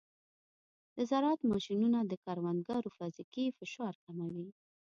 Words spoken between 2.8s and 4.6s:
فزیکي فشار کموي.